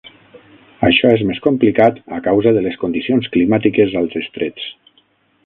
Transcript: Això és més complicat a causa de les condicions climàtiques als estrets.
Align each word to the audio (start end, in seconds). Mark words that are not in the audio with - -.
Això 0.87 1.11
és 1.17 1.21
més 1.31 1.41
complicat 1.47 1.99
a 2.17 2.21
causa 2.29 2.55
de 2.57 2.65
les 2.69 2.81
condicions 2.85 3.31
climàtiques 3.37 3.95
als 4.03 4.19
estrets. 4.23 4.69